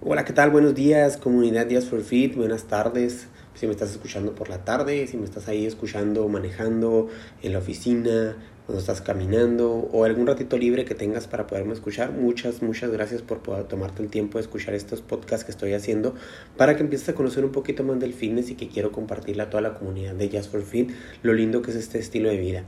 [0.00, 0.50] Hola, ¿qué tal?
[0.50, 3.26] Buenos días, comunidad Días for Fit, buenas tardes.
[3.56, 7.08] Si me estás escuchando por la tarde, si me estás ahí escuchando manejando
[7.42, 12.12] en la oficina, cuando estás caminando o algún ratito libre que tengas para poderme escuchar,
[12.12, 16.14] muchas, muchas gracias por poder tomarte el tiempo de escuchar estos podcasts que estoy haciendo
[16.56, 19.50] para que empieces a conocer un poquito más del fitness y que quiero compartirle a
[19.50, 20.92] toda la comunidad de Just for Fit
[21.24, 22.62] lo lindo que es este estilo de vida.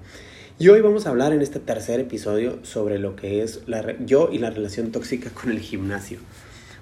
[0.59, 4.31] Y hoy vamos a hablar en este tercer episodio sobre lo que es la, yo
[4.33, 6.19] y la relación tóxica con el gimnasio.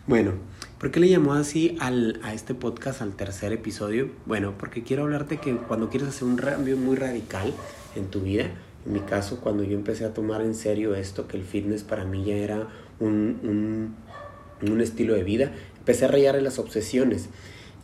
[0.09, 0.33] Bueno,
[0.81, 4.09] ¿por qué le llamó así al, a este podcast al tercer episodio?
[4.25, 7.53] Bueno, porque quiero hablarte que cuando quieres hacer un cambio muy radical
[7.95, 8.45] en tu vida,
[8.87, 12.07] en mi caso, cuando yo empecé a tomar en serio esto, que el fitness para
[12.07, 12.69] mí ya era
[13.01, 13.39] un,
[14.63, 17.29] un, un estilo de vida, empecé a rayar en las obsesiones.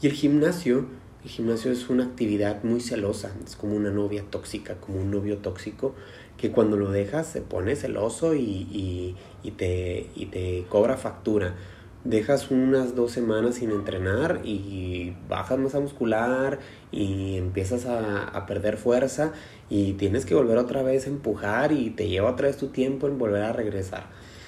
[0.00, 0.86] Y el gimnasio,
[1.24, 5.36] el gimnasio es una actividad muy celosa, es como una novia tóxica, como un novio
[5.36, 5.94] tóxico,
[6.38, 11.54] que cuando lo dejas se pone celoso y, y, y te, y te cobra factura
[12.04, 16.58] dejas unas dos semanas sin entrenar y bajas masa muscular
[16.92, 19.32] y empiezas a, a, perder fuerza
[19.70, 23.08] y tienes que volver otra vez a empujar y te lleva otra vez tu tiempo
[23.08, 24.04] en volver a regresar.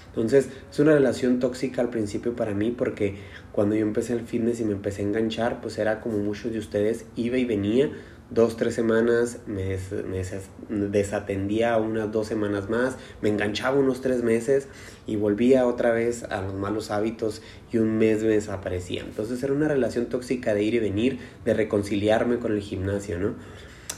[0.09, 3.17] Entonces es una relación tóxica al principio para mí porque
[3.53, 6.59] cuando yo empecé el fitness y me empecé a enganchar, pues era como muchos de
[6.59, 7.91] ustedes, iba y venía,
[8.31, 14.69] dos, tres semanas, me, me, desatendía unas dos semanas más, me enganchaba unos tres meses
[15.07, 19.03] y volvía otra vez a los malos hábitos y un mes me desaparecía.
[19.03, 23.35] Entonces era una relación tóxica de ir y venir, de reconciliarme con el gimnasio, ¿no?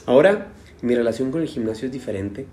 [0.05, 0.47] Ahora
[0.81, 2.45] mi relación con el gimnasio es diferente.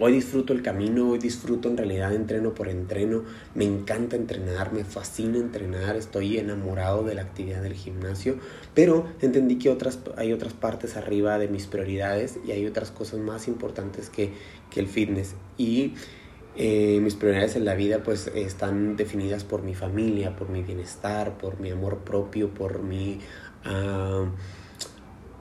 [0.00, 4.84] Hoy disfruto el camino, hoy disfruto en realidad entreno por entreno, me encanta entrenar, me
[4.84, 8.36] fascina entrenar, estoy enamorado de la actividad del gimnasio,
[8.74, 13.20] pero entendí que otras, hay otras partes arriba de mis prioridades y hay otras cosas
[13.20, 14.32] más importantes que,
[14.70, 15.34] que el fitness.
[15.58, 15.94] Y
[16.56, 21.36] eh, mis prioridades en la vida pues están definidas por mi familia, por mi bienestar,
[21.36, 23.20] por mi amor propio, por mi...
[23.66, 24.26] Uh,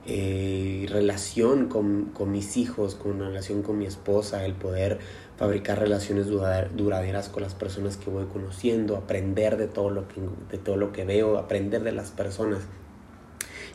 [0.05, 4.99] eh, relación con, con, mis hijos, con relación con mi esposa, el poder
[5.37, 10.57] fabricar relaciones duraderas con las personas que voy conociendo, aprender de todo lo que, de
[10.57, 12.61] todo lo que veo, aprender de las personas.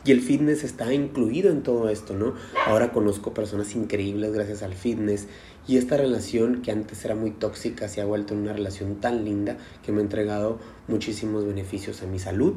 [0.05, 2.35] Y el fitness está incluido en todo esto, ¿no?
[2.65, 5.27] Ahora conozco personas increíbles gracias al fitness
[5.67, 9.57] y esta relación que antes era muy tóxica se ha vuelto una relación tan linda
[9.83, 12.53] que me ha entregado muchísimos beneficios a mi salud,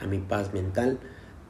[0.00, 0.98] a mi paz mental,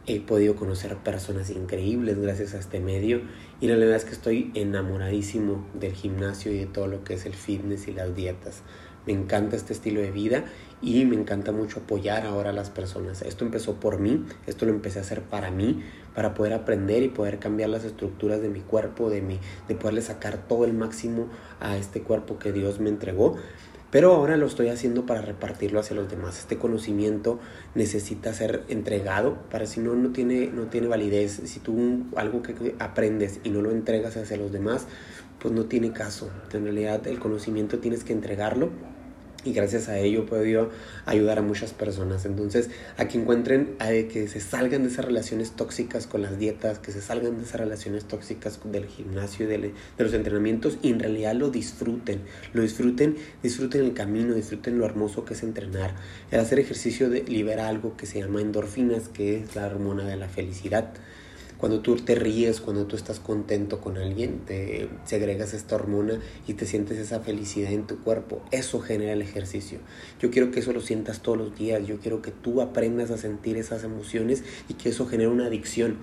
[0.06, 3.22] he podido conocer personas increíbles gracias a este medio
[3.60, 7.26] y la verdad es que estoy enamoradísimo del gimnasio y de todo lo que es
[7.26, 8.62] el fitness y las dietas.
[9.06, 10.44] Me encanta este estilo de vida
[10.80, 13.22] y me encanta mucho apoyar ahora a las personas.
[13.22, 15.82] Esto empezó por mí, esto lo empecé a hacer para mí,
[16.14, 20.02] para poder aprender y poder cambiar las estructuras de mi cuerpo, de, mi, de poderle
[20.02, 21.28] sacar todo el máximo
[21.60, 23.36] a este cuerpo que Dios me entregó.
[23.92, 26.38] Pero ahora lo estoy haciendo para repartirlo hacia los demás.
[26.38, 27.38] Este conocimiento
[27.74, 31.42] necesita ser entregado, para si no, no tiene, no tiene validez.
[31.44, 34.86] Si tú algo que aprendes y no lo entregas hacia los demás,
[35.38, 36.30] pues no tiene caso.
[36.54, 38.70] En realidad el conocimiento tienes que entregarlo
[39.44, 40.70] y gracias a ello he podido
[41.06, 42.24] ayudar a muchas personas.
[42.24, 46.78] Entonces, a que encuentren, a que se salgan de esas relaciones tóxicas con las dietas,
[46.78, 51.34] que se salgan de esas relaciones tóxicas del gimnasio de los entrenamientos y en realidad
[51.34, 52.20] lo disfruten,
[52.52, 55.94] lo disfruten, disfruten el camino, disfruten lo hermoso que es entrenar.
[56.30, 60.16] El hacer ejercicio de, libera algo que se llama endorfinas, que es la hormona de
[60.16, 60.92] la felicidad.
[61.62, 66.18] Cuando tú te ríes, cuando tú estás contento con alguien, te segregas esta hormona
[66.48, 68.42] y te sientes esa felicidad en tu cuerpo.
[68.50, 69.78] Eso genera el ejercicio.
[70.18, 71.86] Yo quiero que eso lo sientas todos los días.
[71.86, 75.98] Yo quiero que tú aprendas a sentir esas emociones y que eso genere una adicción.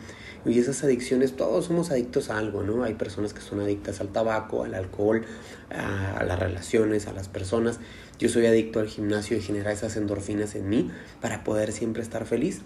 [0.46, 2.86] Y esas adicciones, todos somos adictos a algo, ¿no?
[2.86, 5.26] Hay personas que son adictas al tabaco, al alcohol,
[5.72, 7.82] a las relaciones, a las personas.
[8.18, 12.26] Yo soy adicto al gimnasio y generar esas endorfinas en mí para poder siempre estar
[12.26, 12.62] feliz.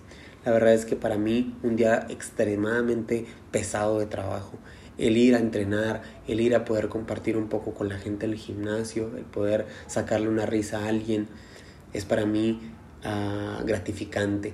[0.45, 4.57] La verdad es que para mí un día extremadamente pesado de trabajo,
[4.97, 8.33] el ir a entrenar, el ir a poder compartir un poco con la gente en
[8.33, 11.27] el gimnasio, el poder sacarle una risa a alguien,
[11.93, 12.59] es para mí
[13.05, 14.53] uh, gratificante.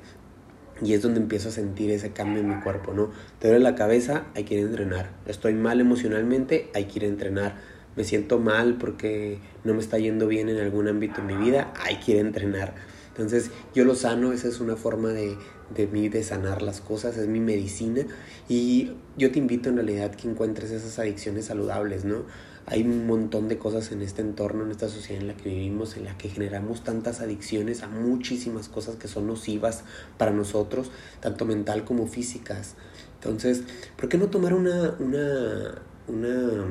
[0.81, 3.12] Y es donde empiezo a sentir ese cambio en mi cuerpo, ¿no?
[3.40, 5.10] Te duele la cabeza, hay que entrenar.
[5.25, 7.56] Estoy mal emocionalmente, hay que entrenar.
[7.98, 11.74] Me siento mal porque no me está yendo bien en algún ámbito en mi vida,
[11.84, 12.75] hay que entrenar
[13.19, 15.38] entonces yo lo sano, esa es una forma de,
[15.75, 18.06] de mí de sanar las cosas, es mi medicina
[18.48, 22.24] y yo te invito en realidad que encuentres esas adicciones saludables, ¿no?
[22.66, 25.98] Hay un montón de cosas en este entorno, en esta sociedad en la que vivimos,
[25.98, 29.83] en la que generamos tantas adicciones a muchísimas cosas que son nocivas
[30.18, 30.89] para nosotros,
[31.19, 32.75] tanto mental como físicas.
[33.15, 33.63] Entonces,
[33.98, 36.66] ¿por qué no tomar una, una, una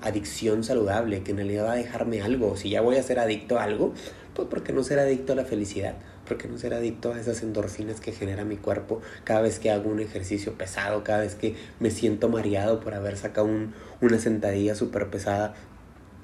[0.00, 2.56] adicción saludable que en realidad va a dejarme algo?
[2.56, 3.94] Si ya voy a ser adicto a algo,
[4.34, 5.94] Pues porque no ser adicto a la felicidad,
[6.26, 9.90] porque no ser adicto a esas endorfinas que genera mi cuerpo cada vez que hago
[9.90, 13.48] un ejercicio pesado, cada vez que me siento mareado por haber sacado
[14.00, 15.54] una sentadilla súper pesada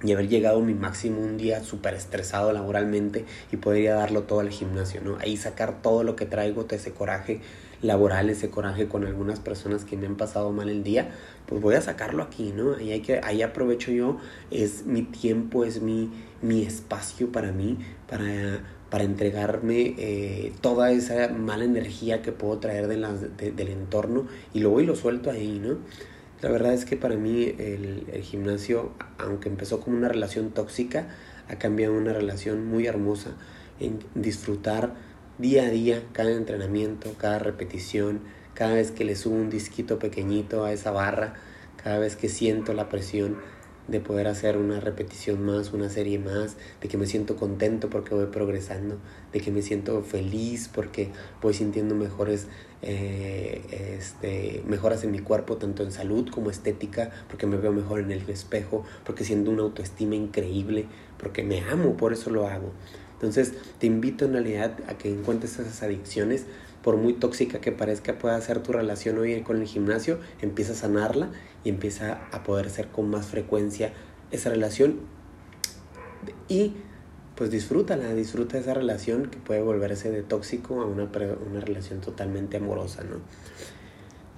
[0.03, 4.41] y haber llegado a mi máximo un día súper estresado laboralmente y podría darlo todo
[4.41, 5.19] al gimnasio, ¿no?
[5.19, 7.41] Ahí sacar todo lo que traigo, todo ese coraje
[7.83, 11.11] laboral, ese coraje con algunas personas que me han pasado mal el día,
[11.47, 12.75] pues voy a sacarlo aquí, ¿no?
[12.75, 14.19] Ahí, hay que, ahí aprovecho yo,
[14.51, 16.11] es mi tiempo, es mi,
[16.43, 17.79] mi espacio para mí,
[18.09, 22.99] para, para entregarme eh, toda esa mala energía que puedo traer de
[23.53, 25.79] del entorno y lo voy y lo suelto ahí, ¿no?
[26.41, 31.09] La verdad es que para mí el, el gimnasio, aunque empezó como una relación tóxica,
[31.49, 33.33] ha cambiado una relación muy hermosa
[33.81, 34.95] en disfrutar
[35.39, 38.21] día a día cada entrenamiento, cada repetición,
[38.55, 41.35] cada vez que le subo un disquito pequeñito a esa barra,
[41.83, 43.37] cada vez que siento la presión
[43.87, 48.15] de poder hacer una repetición más, una serie más, de que me siento contento porque
[48.15, 48.99] voy progresando,
[49.33, 52.49] de que me siento feliz porque voy sintiendo mejores,
[52.83, 53.63] eh,
[53.97, 58.11] este, mejoras en mi cuerpo, tanto en salud como estética, porque me veo mejor en
[58.11, 60.87] el espejo, porque siento una autoestima increíble,
[61.17, 62.73] porque me amo, por eso lo hago.
[63.19, 66.47] Entonces te invito en realidad a que encuentres esas adicciones,
[66.83, 70.77] por muy tóxica que parezca pueda ser tu relación hoy con el gimnasio, empieza a
[70.77, 71.31] sanarla
[71.65, 73.93] y empieza a poder ser con más frecuencia
[74.31, 75.01] esa relación
[76.49, 76.75] y
[77.35, 82.57] pues disfrútala, disfruta esa relación que puede volverse de tóxico a una, una relación totalmente
[82.57, 83.17] amorosa, ¿no?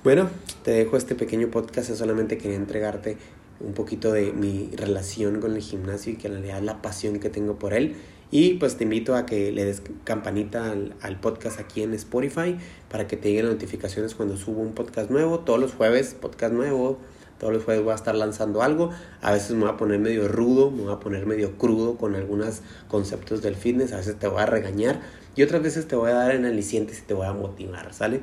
[0.02, 0.30] Bueno,
[0.64, 3.18] te dejo este pequeño podcast, solamente quería entregarte
[3.60, 7.28] un poquito de mi relación con el gimnasio y que en realidad la pasión que
[7.28, 7.96] tengo por él
[8.30, 12.56] y pues te invito a que le des campanita al, podcast aquí en Spotify
[12.88, 15.40] para que te lleguen notificaciones cuando subo un podcast nuevo.
[15.40, 16.98] Todos los jueves, podcast nuevo.
[17.40, 18.90] Todos los jueves voy a estar lanzando algo.
[19.20, 22.14] A veces me voy a poner medio rudo, me voy a poner medio crudo con
[22.14, 23.92] algunos conceptos del fitness.
[23.92, 25.00] A veces te voy a regañar
[25.34, 28.20] y otras veces te voy a dar en alicientes y te voy a motivar, ¿sale?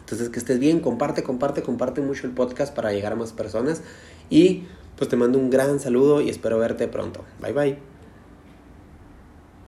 [0.00, 3.82] Entonces que estés bien, comparte, comparte, comparte mucho el podcast para llegar a más personas.
[4.28, 4.64] Y
[4.96, 7.24] pues te mando un gran saludo y espero verte pronto.
[7.40, 7.91] Bye bye.